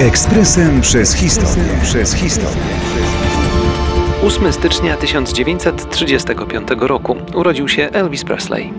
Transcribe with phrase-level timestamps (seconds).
[0.00, 1.64] Ekspresem przez historię.
[1.82, 2.62] Przez historię.
[4.24, 8.72] 8 stycznia 1935 roku urodził się Elvis Presley.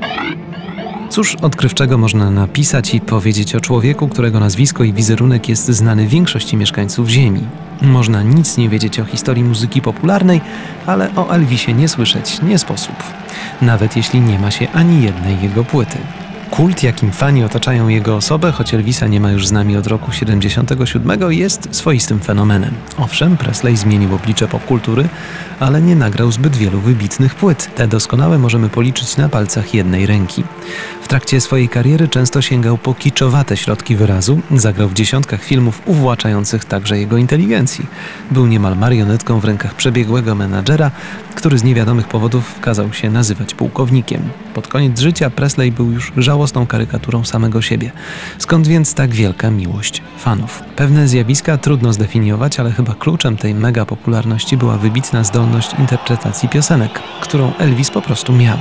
[1.14, 6.57] Cóż odkrywczego można napisać i powiedzieć o człowieku, którego nazwisko i wizerunek jest znany większości
[6.57, 7.47] mieszkańców Ziemi?
[7.82, 10.41] Można nic nie wiedzieć o historii muzyki popularnej,
[10.86, 12.96] ale o Elvisie nie słyszeć nie sposób.
[13.61, 15.97] Nawet jeśli nie ma się ani jednej jego płyty.
[16.54, 20.12] Kult, jakim fani otaczają jego osobę, choć Elvisa nie ma już z nami od roku
[20.12, 22.74] 77, jest swoistym fenomenem.
[22.98, 25.07] Owszem, Presley zmienił oblicze popkultury,
[25.60, 27.70] ale nie nagrał zbyt wielu wybitnych płyt.
[27.76, 30.43] Te doskonałe możemy policzyć na palcach jednej ręki.
[31.02, 36.66] W trakcie swojej kariery często sięgał po kiczowate środki wyrazu, zagrał w dziesiątkach filmów uwłaczających
[36.66, 37.86] także jego inteligencji.
[38.31, 40.92] Był niemal marionetką w rękach przebiegłego menadżera,
[41.36, 44.22] który z niewiadomych powodów kazał się nazywać pułkownikiem.
[44.54, 46.12] Pod koniec życia Presley był już
[46.44, 47.92] żałosną karykaturą samego siebie.
[48.38, 50.64] Skąd więc tak wielka miłość fanów?
[50.76, 57.00] Pewne zjawiska trudno zdefiniować, ale chyba kluczem tej mega popularności była wybitna zdolność interpretacji piosenek,
[57.22, 58.58] którą Elvis po prostu miał.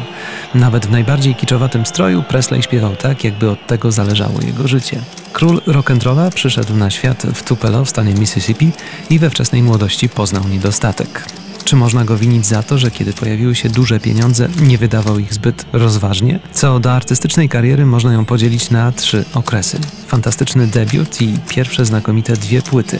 [0.55, 5.01] Nawet w najbardziej kiczowatym stroju Presley śpiewał tak, jakby od tego zależało jego życie.
[5.33, 8.73] Król rock'n'rolla przyszedł na świat w Tupelo w stanie Mississippi
[9.11, 11.42] i we wczesnej młodości poznał niedostatek.
[11.65, 15.35] Czy można go winić za to, że kiedy pojawiły się duże pieniądze, nie wydawał ich
[15.35, 16.41] zbyt rozważnie?
[16.53, 19.79] Co do artystycznej kariery, można ją podzielić na trzy okresy.
[20.07, 22.99] Fantastyczny debiut i pierwsze znakomite dwie płyty.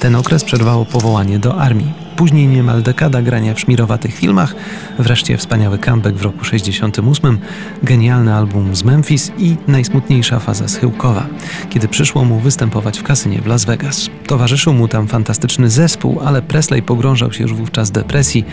[0.00, 2.05] Ten okres przerwało powołanie do armii.
[2.16, 4.54] Później niemal dekada grania w szmirowatych filmach,
[4.98, 7.38] wreszcie wspaniały comeback w roku 68,
[7.82, 11.26] genialny album z Memphis i najsmutniejsza faza schyłkowa,
[11.70, 14.10] kiedy przyszło mu występować w kasynie w Las Vegas.
[14.26, 18.44] Towarzyszył mu tam fantastyczny zespół, ale Presley pogrążał się już wówczas depresji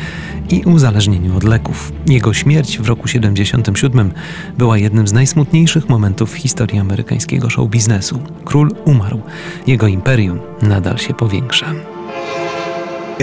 [0.49, 1.91] i uzależnieniu od leków.
[2.07, 4.11] Jego śmierć w roku 77
[4.57, 8.19] była jednym z najsmutniejszych momentów w historii amerykańskiego show biznesu.
[8.45, 9.21] Król umarł,
[9.67, 11.92] jego imperium nadal się powiększa.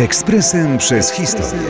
[0.00, 1.61] Ekspresem przez historię.